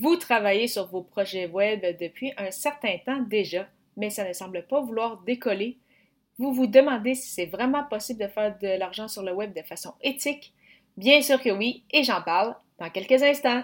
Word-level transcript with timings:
Vous 0.00 0.16
travaillez 0.16 0.66
sur 0.66 0.86
vos 0.86 1.02
projets 1.02 1.46
web 1.46 1.84
depuis 2.00 2.32
un 2.38 2.50
certain 2.50 2.96
temps 3.04 3.20
déjà, 3.20 3.66
mais 3.98 4.08
ça 4.08 4.26
ne 4.26 4.32
semble 4.32 4.66
pas 4.66 4.80
vouloir 4.80 5.18
décoller. 5.26 5.76
Vous 6.38 6.54
vous 6.54 6.66
demandez 6.66 7.14
si 7.14 7.28
c'est 7.28 7.44
vraiment 7.44 7.84
possible 7.84 8.22
de 8.22 8.28
faire 8.28 8.56
de 8.58 8.78
l'argent 8.78 9.08
sur 9.08 9.22
le 9.22 9.34
web 9.34 9.52
de 9.54 9.60
façon 9.60 9.92
éthique. 10.00 10.54
Bien 10.96 11.20
sûr 11.20 11.38
que 11.42 11.50
oui, 11.50 11.84
et 11.90 12.02
j'en 12.02 12.22
parle 12.22 12.56
dans 12.78 12.88
quelques 12.88 13.22
instants. 13.22 13.62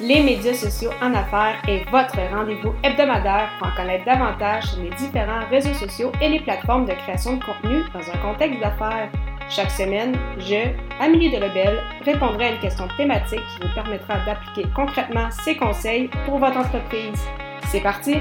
Les 0.00 0.24
médias 0.24 0.54
sociaux 0.54 0.90
en 1.00 1.14
affaires 1.14 1.62
est 1.68 1.88
votre 1.90 2.18
rendez-vous 2.34 2.74
hebdomadaire 2.82 3.50
pour 3.58 3.68
en 3.68 3.76
connaître 3.76 4.04
davantage 4.04 4.64
sur 4.64 4.82
les 4.82 4.90
différents 4.96 5.48
réseaux 5.50 5.74
sociaux 5.74 6.10
et 6.20 6.28
les 6.28 6.40
plateformes 6.40 6.86
de 6.86 6.94
création 6.94 7.36
de 7.36 7.44
contenu 7.44 7.84
dans 7.92 8.10
un 8.10 8.18
contexte 8.18 8.58
d'affaires. 8.58 9.12
Chaque 9.48 9.70
semaine, 9.70 10.16
je, 10.38 10.70
Amélie 11.00 11.30
Delebel, 11.30 11.78
répondrai 12.04 12.46
à 12.46 12.50
une 12.52 12.60
question 12.60 12.88
thématique 12.96 13.40
qui 13.40 13.66
vous 13.66 13.74
permettra 13.74 14.16
d'appliquer 14.24 14.68
concrètement 14.74 15.30
ces 15.30 15.56
conseils 15.56 16.08
pour 16.24 16.38
votre 16.38 16.56
entreprise. 16.56 17.20
C'est 17.68 17.80
parti! 17.80 18.16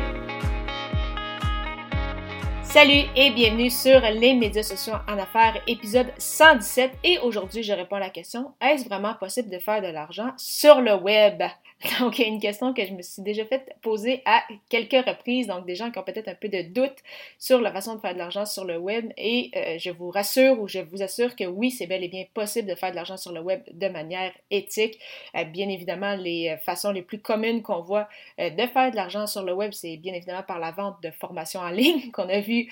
Salut 2.74 3.04
et 3.16 3.30
bienvenue 3.30 3.70
sur 3.70 4.00
les 4.00 4.34
médias 4.34 4.64
sociaux 4.64 4.96
en 5.08 5.20
affaires, 5.20 5.62
épisode 5.68 6.08
117. 6.18 6.92
Et 7.04 7.20
aujourd'hui, 7.20 7.62
je 7.62 7.72
réponds 7.72 7.98
à 7.98 8.00
la 8.00 8.10
question, 8.10 8.52
est-ce 8.60 8.86
vraiment 8.86 9.14
possible 9.14 9.52
de 9.52 9.60
faire 9.60 9.80
de 9.80 9.90
l'argent 9.90 10.32
sur 10.38 10.82
le 10.82 10.96
web? 10.96 11.44
Donc, 12.00 12.20
une 12.20 12.40
question 12.40 12.74
que 12.74 12.86
je 12.86 12.94
me 12.94 13.02
suis 13.02 13.22
déjà 13.22 13.46
fait 13.46 13.76
poser 13.82 14.22
à 14.26 14.44
quelques 14.70 15.06
reprises. 15.06 15.48
Donc, 15.48 15.66
des 15.66 15.76
gens 15.76 15.92
qui 15.92 16.00
ont 16.00 16.04
peut-être 16.04 16.30
un 16.30 16.36
peu 16.36 16.48
de 16.48 16.62
doute 16.62 16.96
sur 17.38 17.60
la 17.62 17.72
façon 17.72 17.96
de 17.96 18.00
faire 18.00 18.14
de 18.14 18.20
l'argent 18.20 18.46
sur 18.46 18.64
le 18.64 18.78
web. 18.78 19.12
Et 19.18 19.52
euh, 19.56 19.78
je 19.78 19.90
vous 19.92 20.10
rassure 20.10 20.60
ou 20.62 20.68
je 20.68 20.80
vous 20.80 21.02
assure 21.02 21.36
que 21.36 21.44
oui, 21.44 21.72
c'est 21.72 21.88
bel 21.88 22.04
et 22.04 22.08
bien 22.08 22.24
possible 22.34 22.70
de 22.70 22.76
faire 22.76 22.92
de 22.92 22.96
l'argent 22.96 23.18
sur 23.18 23.34
le 23.34 23.42
web 23.42 23.62
de 23.72 23.88
manière 23.88 24.32
éthique. 24.50 24.98
Euh, 25.36 25.44
bien 25.44 25.68
évidemment, 25.70 26.16
les 26.16 26.50
euh, 26.50 26.58
façons 26.58 26.92
les 26.92 27.02
plus 27.02 27.20
communes 27.20 27.62
qu'on 27.62 27.82
voit 27.82 28.08
de 28.40 28.68
faire 28.68 28.92
de 28.92 28.96
l'argent 28.96 29.28
sur 29.28 29.44
le 29.44 29.54
web, 29.54 29.72
c'est 29.74 29.98
bien 29.98 30.14
évidemment 30.14 30.44
par 30.44 30.60
la 30.60 30.72
vente 30.72 30.96
de 31.04 31.12
formations 31.12 31.60
en 31.60 31.70
ligne 31.70 32.12
qu'on 32.12 32.30
a 32.30 32.40
vu 32.40 32.63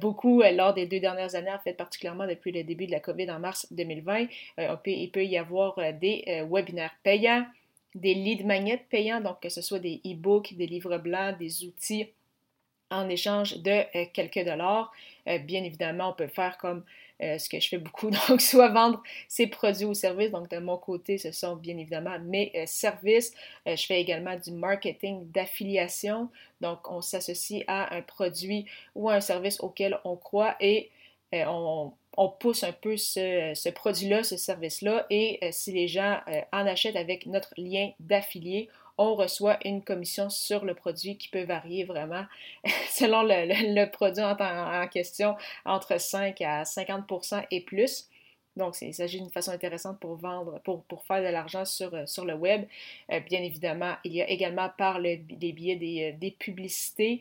beaucoup 0.00 0.42
lors 0.42 0.74
des 0.74 0.86
deux 0.86 1.00
dernières 1.00 1.34
années, 1.34 1.52
en 1.52 1.58
fait, 1.58 1.74
particulièrement 1.74 2.26
depuis 2.26 2.52
le 2.52 2.62
début 2.64 2.86
de 2.86 2.92
la 2.92 3.00
COVID 3.00 3.30
en 3.30 3.38
mars 3.38 3.66
2020. 3.70 4.26
il 4.86 5.10
peut 5.10 5.24
y 5.24 5.36
avoir 5.36 5.76
des 6.00 6.44
webinaires 6.50 6.94
payants 7.02 7.44
des 7.94 8.14
lead 8.14 8.46
magnets 8.46 8.84
payants, 8.90 9.20
donc 9.20 9.40
que 9.40 9.48
ce 9.48 9.62
soit 9.62 9.78
des 9.78 10.00
e-books, 10.06 10.54
des 10.54 10.66
livres 10.66 10.98
blancs, 10.98 11.38
des 11.38 11.64
outils 11.64 12.08
en 12.90 13.08
échange 13.08 13.58
de 13.58 13.70
euh, 13.70 14.06
quelques 14.12 14.44
dollars. 14.44 14.92
Euh, 15.26 15.38
bien 15.38 15.62
évidemment, 15.64 16.10
on 16.10 16.12
peut 16.14 16.28
faire 16.28 16.58
comme 16.58 16.84
euh, 17.22 17.38
ce 17.38 17.48
que 17.48 17.60
je 17.60 17.68
fais 17.68 17.78
beaucoup, 17.78 18.10
donc 18.28 18.40
soit 18.40 18.68
vendre 18.68 19.02
ses 19.28 19.46
produits 19.46 19.84
ou 19.84 19.94
services. 19.94 20.30
Donc 20.30 20.50
de 20.50 20.58
mon 20.58 20.76
côté, 20.76 21.18
ce 21.18 21.32
sont 21.32 21.56
bien 21.56 21.76
évidemment 21.76 22.18
mes 22.20 22.52
services. 22.66 23.32
je 23.66 23.84
fais 23.86 24.00
également 24.00 24.36
du 24.36 24.52
marketing 24.52 25.30
d'affiliation. 25.30 26.28
Donc 26.60 26.90
on 26.90 27.00
s'associe 27.00 27.64
à 27.66 27.94
un 27.94 28.02
produit 28.02 28.66
ou 28.94 29.08
à 29.10 29.14
un 29.14 29.20
service 29.20 29.60
auquel 29.60 29.98
on 30.04 30.16
croit 30.16 30.56
et 30.60 30.90
on 31.32 31.92
on 32.18 32.28
pousse 32.28 32.64
un 32.64 32.72
peu 32.72 32.96
ce, 32.96 33.70
produit-là, 33.70 34.24
ce 34.24 34.36
service-là, 34.36 35.06
et 35.08 35.38
euh, 35.44 35.50
si 35.52 35.70
les 35.70 35.86
gens 35.86 36.18
euh, 36.26 36.40
en 36.52 36.66
achètent 36.66 36.96
avec 36.96 37.26
notre 37.26 37.54
lien 37.56 37.92
d'affilié, 38.00 38.68
on 38.98 39.14
reçoit 39.14 39.58
une 39.64 39.82
commission 39.82 40.28
sur 40.28 40.64
le 40.64 40.74
produit 40.74 41.16
qui 41.16 41.28
peut 41.28 41.44
varier 41.44 41.84
vraiment 41.84 42.24
selon 42.90 43.22
le, 43.22 43.90
produit 43.90 44.22
en, 44.22 44.88
question 44.88 45.36
entre 45.64 46.00
5 46.00 46.40
à 46.42 46.64
50% 46.64 47.46
et 47.50 47.60
plus. 47.60 48.08
Donc, 48.58 48.74
il 48.82 48.92
s'agit 48.92 49.20
d'une 49.20 49.30
façon 49.30 49.52
intéressante 49.52 50.00
pour 50.00 50.16
vendre, 50.16 50.60
pour, 50.64 50.82
pour 50.82 51.04
faire 51.04 51.22
de 51.22 51.28
l'argent 51.28 51.64
sur, 51.64 51.94
euh, 51.94 52.06
sur 52.06 52.24
le 52.24 52.34
web. 52.34 52.64
Euh, 53.12 53.20
bien 53.20 53.40
évidemment, 53.40 53.94
il 54.04 54.14
y 54.14 54.20
a 54.20 54.28
également 54.28 54.68
par 54.76 54.98
le, 54.98 55.18
les 55.40 55.52
biais 55.52 55.76
des, 55.76 56.10
euh, 56.10 56.18
des 56.18 56.32
publicités. 56.32 57.20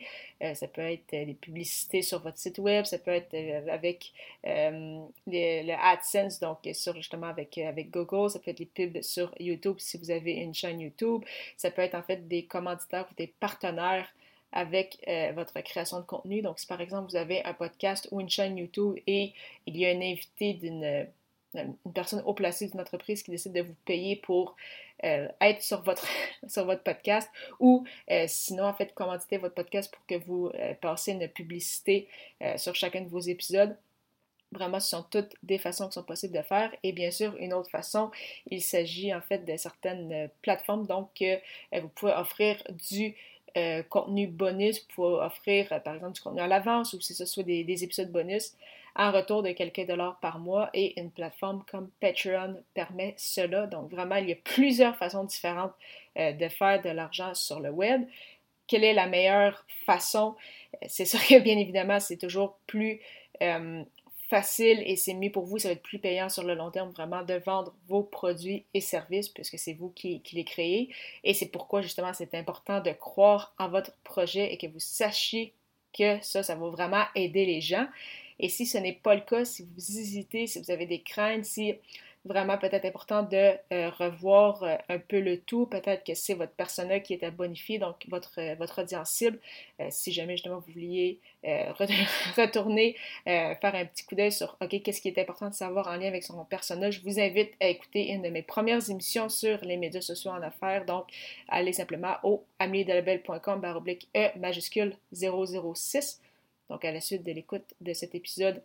ça 0.54 0.68
peut 0.68 0.82
être 0.82 1.12
des 1.12 1.38
publicités 1.40 2.02
sur 2.02 2.22
votre 2.22 2.38
site 2.38 2.60
web, 2.60 2.86
ça 2.86 3.00
peut 3.00 3.12
être 3.12 3.36
avec 3.70 4.14
le 4.44 5.74
AdSense, 5.74 6.40
donc 6.40 6.60
sur 6.74 6.96
justement 6.96 7.28
avec, 7.28 7.58
avec 7.58 7.90
Google, 7.90 8.30
ça 8.30 8.40
peut 8.40 8.52
être 8.52 8.60
les 8.60 8.68
pubs 8.68 9.02
sur 9.02 9.34
YouTube 9.40 9.78
si 9.80 9.98
vous 9.98 10.12
avez 10.12 10.34
une 10.34 10.54
chaîne 10.54 10.80
YouTube. 10.80 11.24
Ça 11.58 11.72
peut 11.72 11.82
être 11.82 11.96
en 11.96 12.04
fait 12.04 12.28
des 12.28 12.46
commanditaires 12.46 13.08
ou 13.12 13.16
des 13.16 13.28
partenaires 13.40 14.08
avec 14.52 15.00
votre 15.34 15.60
création 15.62 16.00
de 16.00 16.06
contenu. 16.06 16.42
Donc, 16.44 16.60
si 16.60 16.68
par 16.68 16.82
exemple 16.82 17.10
vous 17.10 17.16
avez 17.18 17.44
un 17.44 17.54
podcast 17.54 18.08
ou 18.12 18.22
une 18.22 18.30
chaîne 18.30 18.58
YouTube 18.58 18.96
et 19.08 19.34
il 19.66 19.76
y 19.76 19.88
a 19.88 19.90
un 19.90 20.02
invité 20.02 20.54
d'une 20.54 21.08
une 21.58 21.94
personne 21.94 22.22
haut 22.26 22.34
placée 22.34 22.68
d'une 22.68 22.82
entreprise 22.82 23.24
qui 23.24 23.32
décide 23.32 23.54
de 23.54 23.62
vous 23.62 23.76
payer 23.86 24.16
pour 24.16 24.56
euh, 25.04 25.28
être 25.42 25.62
sur 25.62 25.84
votre, 25.84 26.08
sur 26.48 26.66
votre 26.66 26.82
podcast 26.82 27.30
ou 27.60 27.86
euh, 28.10 28.26
sinon, 28.28 28.64
en 28.64 28.74
fait, 28.74 28.96
commanditer 28.96 29.38
votre 29.38 29.54
podcast 29.54 29.94
pour 29.94 30.04
que 30.08 30.16
vous 30.16 30.50
euh, 30.56 30.74
passiez 30.82 31.14
une 31.14 31.28
publicité 31.28 32.08
sur 32.56 32.76
chacun 32.76 33.02
de 33.02 33.10
vos 33.10 33.20
épisodes. 33.20 33.78
Vraiment, 34.52 34.80
ce 34.80 34.92
sont 34.92 35.04
toutes 35.04 35.34
des 35.44 35.58
façons 35.58 35.88
qui 35.88 35.94
sont 35.94 36.04
possibles 36.04 36.36
de 36.36 36.42
faire. 36.42 36.74
Et 36.82 36.94
bien 36.94 37.12
sûr, 37.12 37.36
une 37.38 37.54
autre 37.54 37.70
façon, 37.70 38.12
il 38.50 38.62
s'agit 38.62 39.14
en 39.14 39.22
fait 39.22 39.40
de 39.40 39.58
certaines 39.58 40.30
plateformes. 40.42 40.88
Donc, 40.88 41.24
vous 41.74 41.90
pouvez 41.90 42.14
offrir 42.14 42.62
du 42.70 43.16
contenu 43.90 44.28
bonus, 44.28 44.80
vous 44.80 44.96
pouvez 44.96 45.26
offrir 45.26 45.82
par 45.84 45.96
exemple 45.96 46.14
du 46.14 46.22
contenu 46.22 46.42
à 46.42 46.48
l'avance 46.48 46.94
ou 46.94 47.02
si 47.02 47.14
ce 47.14 47.26
soit 47.26 47.44
des 47.44 47.84
épisodes 47.84 48.12
bonus 48.12 48.54
en 48.98 49.12
retour 49.12 49.44
de 49.44 49.52
quelques 49.52 49.86
dollars 49.86 50.20
par 50.20 50.40
mois 50.40 50.70
et 50.74 51.00
une 51.00 51.12
plateforme 51.12 51.64
comme 51.70 51.90
Patreon 52.02 52.62
permet 52.74 53.14
cela. 53.18 53.68
Donc 53.68 53.92
vraiment, 53.92 54.16
il 54.16 54.30
y 54.30 54.32
a 54.32 54.38
plusieurs 54.44 54.98
façons 54.98 55.24
différentes 55.24 55.74
euh, 56.18 56.34
de 56.34 56.50
faire 56.50 56.82
de 56.82 56.90
l'argent 56.90 57.34
sur 57.36 57.60
le 57.60 57.70
web. 57.70 58.06
Quelle 58.66 58.84
est 58.84 58.94
la 58.94 59.06
meilleure 59.06 59.66
façon? 59.86 60.36
Euh, 60.74 60.88
c'est 60.88 61.06
sûr 61.06 61.20
que 61.20 61.40
bien 61.40 61.58
évidemment, 61.58 62.00
c'est 62.00 62.18
toujours 62.18 62.58
plus 62.66 63.00
euh, 63.44 63.84
facile 64.30 64.82
et 64.84 64.96
c'est 64.96 65.14
mieux 65.14 65.32
pour 65.32 65.46
vous, 65.46 65.60
ça 65.60 65.70
va 65.70 65.74
être 65.74 65.84
plus 65.84 66.00
payant 66.00 66.28
sur 66.28 66.44
le 66.44 66.56
long 66.56 66.72
terme 66.72 66.90
vraiment 66.90 67.24
de 67.24 67.36
vendre 67.36 67.74
vos 67.88 68.02
produits 68.02 68.66
et 68.74 68.82
services 68.82 69.30
puisque 69.30 69.60
c'est 69.60 69.74
vous 69.74 69.90
qui, 69.90 70.22
qui 70.22 70.36
les 70.36 70.44
créez. 70.44 70.90
Et 71.24 71.36
c'est 71.36 71.50
pourquoi 71.50 71.84
justement 71.84 72.14
c'est 72.14 72.34
important 72.34 72.82
de 72.82 72.92
croire 72.92 73.54
en 73.60 73.70
votre 73.70 73.96
projet 74.04 74.52
et 74.52 74.58
que 74.58 74.68
vous 74.68 74.80
sachiez 74.80 75.54
que 75.98 76.20
ça, 76.22 76.42
ça 76.42 76.56
va 76.56 76.68
vraiment 76.70 77.04
aider 77.16 77.46
les 77.46 77.62
gens. 77.62 77.88
Et 78.40 78.50
si 78.50 78.66
ce 78.66 78.78
n'est 78.78 78.94
pas 78.94 79.16
le 79.16 79.22
cas, 79.22 79.46
si 79.46 79.64
vous 79.64 80.00
hésitez, 80.00 80.48
si 80.48 80.60
vous 80.60 80.72
avez 80.72 80.86
des 80.86 81.02
craintes, 81.02 81.46
si 81.46 81.76
vraiment 82.28 82.58
peut-être 82.58 82.86
important 82.86 83.24
de 83.24 83.54
euh, 83.74 83.90
revoir 83.90 84.62
euh, 84.64 84.76
un 84.90 85.00
peu 85.00 85.20
le 85.20 85.40
tout. 85.40 85.66
Peut-être 85.66 86.04
que 86.04 86.14
c'est 86.14 86.34
votre 86.34 86.52
persona 86.52 87.00
qui 87.00 87.14
est 87.14 87.24
à 87.24 87.32
bonifier, 87.32 87.80
donc 87.80 88.06
votre, 88.10 88.40
euh, 88.40 88.56
votre 88.56 88.82
audience 88.84 89.10
cible. 89.10 89.40
si 89.90 90.12
jamais 90.12 90.36
justement 90.36 90.60
vous 90.60 90.74
vouliez 90.74 91.20
retourner, 92.38 92.96
faire 93.26 93.58
un 93.64 93.86
petit 93.86 94.06
coup 94.06 94.16
d'œil 94.16 94.32
sur 94.32 94.58
OK, 94.62 94.82
qu'est-ce 94.82 95.02
qui 95.02 95.08
est 95.08 95.18
important 95.18 95.50
de 95.50 95.54
savoir 95.54 95.88
en 95.88 95.96
lien 95.96 96.08
avec 96.08 96.24
son 96.24 96.44
persona, 96.46 96.92
je 96.92 97.00
vous 97.02 97.20
invite 97.20 97.54
à 97.62 97.68
écouter 97.68 98.10
une 98.10 98.22
de 98.22 98.30
mes 98.30 98.42
premières 98.42 98.90
émissions 98.90 99.30
sur 99.30 99.64
les 99.64 99.78
médias 99.78 100.02
sociaux 100.02 100.32
en 100.32 100.42
affaires. 100.42 100.86
Donc, 100.86 101.06
allez 101.48 101.74
simplement 101.74 102.16
au 102.24 102.44
ameliedelabel.com 102.60 103.62
baroblique 103.62 104.10
E 104.16 104.38
majuscule 104.38 104.94
006 105.14 106.20
donc, 106.70 106.84
à 106.86 106.92
la 106.92 107.02
suite 107.02 107.24
de 107.24 107.32
l'écoute 107.32 107.74
de 107.82 107.94
cet 107.94 108.16
épisode, 108.16 108.62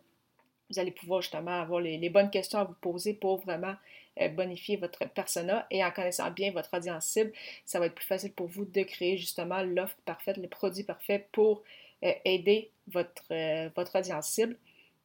vous 0.69 0.79
allez 0.79 0.91
pouvoir 0.91 1.21
justement 1.21 1.61
avoir 1.61 1.79
les, 1.79 2.09
bonnes 2.09 2.29
questions 2.29 2.59
à 2.59 2.63
vous 2.63 2.75
poser 2.81 3.13
pour 3.13 3.37
vraiment 3.37 3.75
euh, 4.21 4.29
bonifier 4.29 4.77
votre 4.77 5.07
persona 5.09 5.67
et 5.69 5.83
en 5.83 5.91
connaissant 5.91 6.29
bien 6.31 6.51
votre 6.51 6.75
audience 6.75 7.05
cible, 7.05 7.31
ça 7.65 7.79
va 7.79 7.87
être 7.87 7.95
plus 7.95 8.05
facile 8.05 8.31
pour 8.33 8.47
vous 8.47 8.65
de 8.65 8.81
créer 8.83 9.17
justement 9.17 9.61
l'offre 9.61 9.97
parfaite, 10.05 10.37
le 10.37 10.47
produit 10.47 10.83
parfait 10.83 11.27
pour 11.31 11.63
euh, 12.03 12.11
aider 12.25 12.71
votre, 12.87 13.23
euh, 13.31 13.69
votre 13.75 13.97
audience 13.99 14.27
cible. 14.27 14.57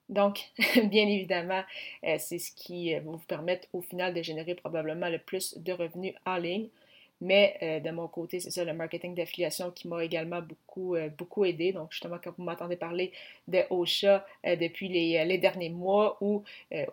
Donc, 0.09 0.51
bien 0.85 1.07
évidemment, 1.07 1.63
c'est 2.03 2.39
ce 2.39 2.51
qui 2.53 2.95
va 2.95 3.01
vous 3.01 3.19
permettre 3.19 3.69
au 3.75 3.83
final 3.83 4.15
de 4.15 4.23
générer 4.23 4.55
probablement 4.55 5.11
le 5.11 5.19
plus 5.19 5.59
de 5.59 5.73
revenus 5.73 6.15
en 6.25 6.39
ligne. 6.39 6.69
Mais 7.21 7.57
euh, 7.63 7.81
de 7.81 7.91
mon 7.91 8.07
côté, 8.07 8.39
c'est 8.41 8.51
ça, 8.51 8.65
le 8.65 8.73
marketing 8.73 9.15
d'affiliation 9.15 9.71
qui 9.73 9.89
m'a 9.89 10.05
également 10.05 10.41
beaucoup, 10.41 10.95
euh, 10.95 11.09
beaucoup 11.09 11.45
aidé. 11.45 11.73
Donc, 11.73 11.91
justement, 11.93 12.19
quand 12.23 12.33
vous 12.37 12.45
m'entendez 12.45 12.77
parler 12.77 13.13
de 13.49 13.63
Ocha 13.71 14.25
euh, 14.47 14.57
depuis 14.57 14.89
les, 14.89 15.25
les, 15.25 15.39
derniers 15.39 15.71
mois, 15.71 16.17
où 16.21 16.45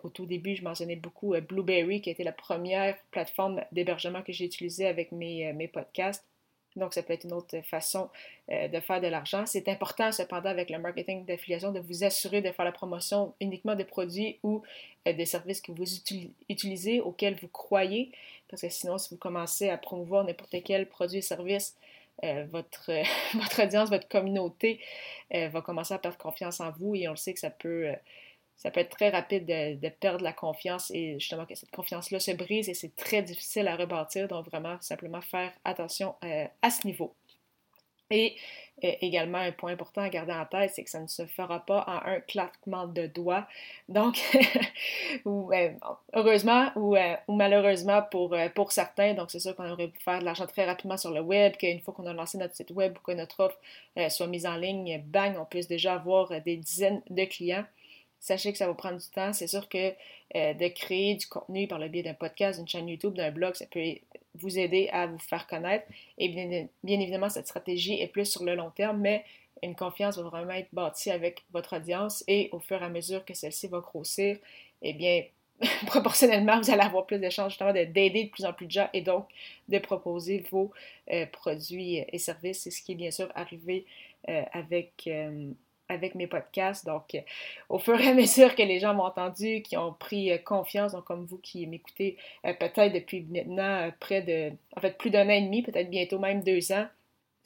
au 0.02 0.08
tout 0.08 0.26
début, 0.26 0.56
je 0.56 0.64
mentionnais 0.64 0.96
beaucoup 0.96 1.34
Blueberry, 1.48 2.00
qui 2.00 2.10
été 2.10 2.24
la 2.24 2.32
première 2.32 2.96
plateforme 3.10 3.62
d'hébergement 3.72 4.22
que 4.22 4.32
j'ai 4.32 4.44
utilisée 4.44 4.86
avec 4.86 5.12
mes, 5.12 5.52
mes 5.52 5.68
podcasts. 5.68 6.24
Donc, 6.76 6.94
ça 6.94 7.02
peut 7.02 7.12
être 7.12 7.24
une 7.24 7.32
autre 7.32 7.60
façon 7.62 8.08
de 8.48 8.80
faire 8.80 9.00
de 9.00 9.08
l'argent. 9.08 9.44
C'est 9.46 9.68
important, 9.68 10.12
cependant, 10.12 10.50
avec 10.50 10.70
le 10.70 10.78
marketing 10.78 11.24
d'affiliation, 11.24 11.72
de 11.72 11.80
vous 11.80 12.04
assurer 12.04 12.42
de 12.42 12.52
faire 12.52 12.64
la 12.64 12.72
promotion 12.72 13.34
uniquement 13.40 13.74
de 13.74 13.82
produits 13.82 14.38
ou 14.42 14.62
des 15.04 15.26
services 15.26 15.60
que 15.60 15.72
vous 15.72 15.84
utilisez, 16.48 17.00
auxquels 17.00 17.36
vous 17.40 17.48
croyez. 17.48 18.12
Parce 18.48 18.62
que 18.62 18.68
sinon, 18.68 18.98
si 18.98 19.10
vous 19.10 19.18
commencez 19.18 19.68
à 19.70 19.78
promouvoir 19.78 20.24
n'importe 20.24 20.54
quel 20.64 20.86
produit 20.86 21.18
ou 21.18 21.22
service, 21.22 21.76
euh, 22.24 22.46
votre, 22.50 22.90
audience, 23.62 23.90
votre 23.90 24.08
communauté 24.08 24.80
euh, 25.34 25.48
va 25.48 25.60
commencer 25.60 25.94
à 25.94 25.98
perdre 25.98 26.16
confiance 26.16 26.60
en 26.60 26.70
vous 26.70 26.94
et 26.94 27.08
on 27.08 27.12
le 27.12 27.16
sait 27.16 27.34
que 27.34 27.40
ça 27.40 27.50
peut, 27.50 27.88
euh, 27.88 27.94
ça 28.56 28.70
peut 28.70 28.80
être 28.80 28.90
très 28.96 29.10
rapide 29.10 29.46
de, 29.46 29.88
perdre 29.88 30.24
la 30.24 30.32
confiance 30.32 30.90
et 30.90 31.18
justement 31.18 31.44
que 31.44 31.54
cette 31.54 31.70
confiance-là 31.70 32.20
se 32.20 32.30
brise 32.32 32.68
et 32.68 32.74
c'est 32.74 32.94
très 32.96 33.22
difficile 33.22 33.68
à 33.68 33.76
rebâtir. 33.76 34.28
Donc 34.28 34.46
vraiment, 34.46 34.76
simplement 34.80 35.20
faire 35.20 35.52
attention 35.64 36.14
euh, 36.24 36.46
à 36.62 36.70
ce 36.70 36.86
niveau. 36.86 37.14
Et 38.10 38.36
euh, 38.84 38.92
également, 39.00 39.38
un 39.38 39.50
point 39.50 39.72
important 39.72 40.00
à 40.00 40.08
garder 40.08 40.32
en 40.32 40.46
tête, 40.46 40.70
c'est 40.74 40.84
que 40.84 40.90
ça 40.90 41.00
ne 41.00 41.08
se 41.08 41.26
fera 41.26 41.66
pas 41.66 41.84
en 41.88 42.08
un 42.08 42.20
claquement 42.20 42.86
de 42.86 43.06
doigts. 43.08 43.46
Donc, 43.88 44.16
euh, 45.26 45.70
heureusement 46.14 46.70
ou, 46.76 46.96
malheureusement 47.28 48.02
pour, 48.10 48.34
pour 48.54 48.72
certains, 48.72 49.12
donc 49.14 49.30
c'est 49.32 49.40
sûr 49.40 49.54
qu'on 49.56 49.68
aurait 49.70 49.88
pu 49.88 50.00
faire 50.00 50.20
de 50.20 50.24
l'argent 50.24 50.46
très 50.46 50.64
rapidement 50.64 50.96
sur 50.96 51.10
le 51.10 51.20
web, 51.20 51.56
qu'une 51.56 51.80
fois 51.80 51.92
qu'on 51.92 52.06
a 52.06 52.12
lancé 52.12 52.38
notre 52.38 52.54
site 52.54 52.70
web 52.70 52.96
ou 52.96 53.00
que 53.02 53.12
notre 53.12 53.40
offre 53.40 53.58
soit 54.08 54.28
mise 54.28 54.46
en 54.46 54.56
ligne, 54.56 55.02
bang, 55.04 55.36
on 55.38 55.44
puisse 55.44 55.66
déjà 55.66 55.94
avoir 55.94 56.40
des 56.40 56.56
dizaines 56.56 57.02
de 57.10 57.24
clients. 57.24 57.66
Sachez 58.20 58.52
que 58.52 58.58
ça 58.58 58.66
va 58.66 58.74
prendre 58.74 58.98
du 58.98 59.08
temps. 59.10 59.32
C'est 59.32 59.46
sûr 59.46 59.68
que 59.68 59.92
euh, 60.34 60.54
de 60.54 60.68
créer 60.68 61.14
du 61.14 61.26
contenu 61.26 61.68
par 61.68 61.78
le 61.78 61.88
biais 61.88 62.02
d'un 62.02 62.14
podcast, 62.14 62.58
d'une 62.58 62.68
chaîne 62.68 62.88
YouTube, 62.88 63.14
d'un 63.14 63.30
blog, 63.30 63.54
ça 63.54 63.66
peut 63.66 63.94
vous 64.34 64.58
aider 64.58 64.88
à 64.92 65.06
vous 65.06 65.18
faire 65.18 65.46
connaître. 65.46 65.86
Et 66.18 66.28
bien, 66.28 66.68
évidemment, 67.00 67.28
cette 67.28 67.46
stratégie 67.46 68.00
est 68.00 68.08
plus 68.08 68.26
sur 68.26 68.44
le 68.44 68.54
long 68.54 68.70
terme, 68.70 68.98
mais 68.98 69.24
une 69.62 69.74
confiance 69.74 70.18
va 70.18 70.28
vraiment 70.28 70.52
être 70.52 70.68
bâtie 70.72 71.10
avec 71.10 71.44
votre 71.52 71.76
audience 71.76 72.22
et 72.28 72.48
au 72.52 72.58
fur 72.58 72.82
et 72.82 72.84
à 72.84 72.88
mesure 72.88 73.24
que 73.24 73.34
celle-ci 73.34 73.68
va 73.68 73.80
grossir, 73.80 74.38
eh 74.82 74.92
bien, 74.92 75.22
proportionnellement, 75.86 76.60
vous 76.60 76.70
allez 76.70 76.82
avoir 76.82 77.06
plus 77.06 77.18
de 77.18 77.30
chances 77.30 77.50
justement 77.50 77.72
d'aider 77.72 78.24
de 78.24 78.28
plus 78.28 78.44
en 78.44 78.52
plus 78.52 78.66
de 78.66 78.72
gens 78.72 78.88
et 78.92 79.00
donc 79.00 79.26
de 79.68 79.78
proposer 79.78 80.44
vos 80.50 80.70
euh, 81.10 81.24
produits 81.26 82.04
et 82.12 82.18
services. 82.18 82.62
C'est 82.62 82.70
ce 82.70 82.82
qui 82.82 82.92
est 82.92 82.96
bien 82.96 83.10
sûr 83.10 83.30
arrivé 83.34 83.86
euh, 84.28 84.42
avec 84.52 85.08
avec 85.88 86.14
mes 86.14 86.26
podcasts. 86.26 86.86
Donc, 86.86 87.14
euh, 87.14 87.20
au 87.68 87.78
fur 87.78 88.00
et 88.00 88.08
à 88.08 88.14
mesure 88.14 88.54
que 88.54 88.62
les 88.62 88.78
gens 88.80 88.94
m'ont 88.94 89.04
entendu, 89.04 89.62
qui 89.62 89.76
ont 89.76 89.92
pris 89.92 90.32
euh, 90.32 90.38
confiance, 90.38 90.92
donc 90.92 91.04
comme 91.04 91.24
vous 91.24 91.38
qui 91.38 91.66
m'écoutez 91.66 92.16
euh, 92.44 92.54
peut-être 92.54 92.92
depuis 92.92 93.22
maintenant 93.22 93.90
près 94.00 94.22
de, 94.22 94.52
en 94.76 94.80
fait, 94.80 94.96
plus 94.98 95.10
d'un 95.10 95.26
an 95.26 95.30
et 95.30 95.42
demi, 95.42 95.62
peut-être 95.62 95.90
bientôt 95.90 96.18
même 96.18 96.42
deux 96.42 96.72
ans, 96.72 96.86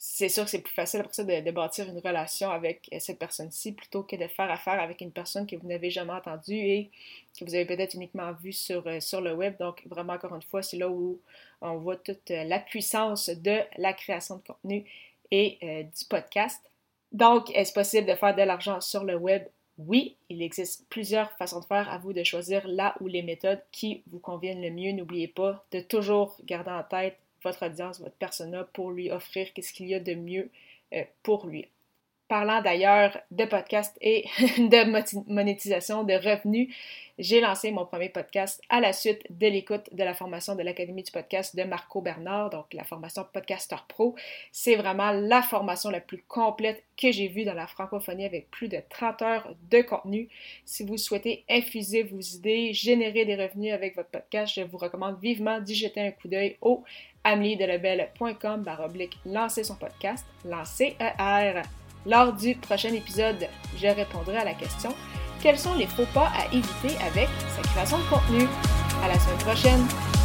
c'est 0.03 0.29
sûr 0.29 0.45
que 0.45 0.49
c'est 0.49 0.61
plus 0.61 0.73
facile 0.73 1.01
après 1.01 1.13
ça 1.13 1.23
de, 1.23 1.51
bâtir 1.51 1.87
une 1.87 1.99
relation 1.99 2.49
avec 2.49 2.89
cette 2.99 3.19
personne-ci 3.19 3.73
plutôt 3.73 4.01
que 4.01 4.15
de 4.15 4.25
faire 4.27 4.49
affaire 4.49 4.81
avec 4.81 4.99
une 5.01 5.11
personne 5.11 5.45
que 5.45 5.55
vous 5.55 5.67
n'avez 5.67 5.91
jamais 5.91 6.13
entendue 6.13 6.55
et 6.55 6.89
que 7.39 7.45
vous 7.45 7.53
avez 7.53 7.65
peut-être 7.65 7.93
uniquement 7.93 8.31
vue 8.33 8.51
sur, 8.51 8.83
sur 8.99 9.21
le 9.21 9.35
web. 9.35 9.57
Donc, 9.59 9.83
vraiment, 9.85 10.13
encore 10.13 10.33
une 10.33 10.41
fois, 10.41 10.63
c'est 10.63 10.77
là 10.77 10.89
où 10.89 11.19
on 11.61 11.77
voit 11.77 11.97
toute 11.97 12.31
la 12.31 12.57
puissance 12.57 13.29
de 13.29 13.59
la 13.77 13.93
création 13.93 14.37
de 14.37 14.41
contenu 14.41 14.85
et 15.29 15.59
du 15.61 16.05
podcast. 16.09 16.70
Donc, 17.11 17.51
est-ce 17.55 17.73
possible 17.73 18.07
de 18.07 18.15
faire 18.15 18.35
de 18.35 18.41
l'argent 18.41 18.79
sur 18.81 19.03
le 19.03 19.15
web? 19.15 19.43
Oui, 19.77 20.15
il 20.29 20.41
existe 20.41 20.87
plusieurs 20.89 21.31
façons 21.33 21.59
de 21.59 21.65
faire. 21.65 21.89
À 21.89 21.97
vous 21.97 22.13
de 22.13 22.23
choisir 22.23 22.67
là 22.67 22.95
ou 23.01 23.07
les 23.07 23.23
méthodes 23.23 23.61
qui 23.71 24.03
vous 24.07 24.19
conviennent 24.19 24.61
le 24.61 24.69
mieux. 24.69 24.91
N'oubliez 24.91 25.27
pas 25.27 25.65
de 25.71 25.79
toujours 25.79 26.37
garder 26.45 26.71
en 26.71 26.83
tête 26.83 27.17
votre 27.43 27.65
audience, 27.65 27.99
votre 27.99 28.15
persona 28.15 28.63
pour 28.73 28.91
lui 28.91 29.11
offrir 29.11 29.47
ce 29.59 29.73
qu'il 29.73 29.87
y 29.87 29.95
a 29.95 29.99
de 29.99 30.13
mieux 30.13 30.49
euh, 30.93 31.03
pour 31.23 31.47
lui. 31.47 31.67
Parlant 32.31 32.61
d'ailleurs 32.61 33.17
de 33.29 33.43
podcast 33.43 33.97
et 33.99 34.23
de 34.57 35.29
monétisation, 35.29 36.05
de 36.05 36.13
revenus, 36.13 36.73
j'ai 37.19 37.41
lancé 37.41 37.71
mon 37.71 37.85
premier 37.85 38.07
podcast 38.07 38.61
à 38.69 38.79
la 38.79 38.93
suite 38.93 39.21
de 39.29 39.47
l'écoute 39.47 39.93
de 39.93 40.01
la 40.01 40.13
formation 40.13 40.55
de 40.55 40.63
l'Académie 40.63 41.03
du 41.03 41.11
podcast 41.11 41.57
de 41.57 41.63
Marco 41.63 41.99
Bernard, 41.99 42.49
donc 42.51 42.67
la 42.71 42.85
formation 42.85 43.25
Podcaster 43.33 43.75
Pro. 43.89 44.15
C'est 44.53 44.77
vraiment 44.77 45.11
la 45.11 45.41
formation 45.41 45.89
la 45.89 45.99
plus 45.99 46.23
complète 46.25 46.85
que 46.95 47.11
j'ai 47.11 47.27
vue 47.27 47.43
dans 47.43 47.53
la 47.53 47.67
francophonie 47.67 48.23
avec 48.23 48.49
plus 48.49 48.69
de 48.69 48.81
30 48.89 49.21
heures 49.23 49.53
de 49.69 49.81
contenu. 49.81 50.29
Si 50.63 50.85
vous 50.85 50.95
souhaitez 50.95 51.43
infuser 51.49 52.03
vos 52.03 52.21
idées, 52.21 52.71
générer 52.71 53.25
des 53.25 53.35
revenus 53.35 53.73
avec 53.73 53.97
votre 53.97 54.09
podcast, 54.09 54.53
je 54.55 54.61
vous 54.61 54.77
recommande 54.77 55.19
vivement 55.19 55.59
d'y 55.59 55.75
jeter 55.75 55.99
un 55.99 56.11
coup 56.11 56.29
d'œil 56.29 56.55
au 56.61 56.85
ameliedelebel.com 57.25 58.63
baroblique 58.63 59.19
lancer 59.25 59.65
son 59.65 59.75
podcast, 59.75 60.25
lancer 60.45 60.95
ER. 60.97 61.61
Lors 62.05 62.33
du 62.33 62.55
prochain 62.55 62.93
épisode, 62.93 63.47
je 63.77 63.87
répondrai 63.87 64.37
à 64.37 64.45
la 64.45 64.53
question 64.53 64.93
quels 65.41 65.57
sont 65.57 65.73
les 65.73 65.87
faux 65.87 66.05
pas 66.13 66.31
à 66.37 66.45
éviter 66.53 66.95
avec 67.03 67.27
sa 67.55 67.61
création 67.63 67.97
de 67.97 68.03
contenu? 68.03 68.47
À 69.03 69.07
la 69.07 69.19
semaine 69.19 69.37
prochaine! 69.39 70.20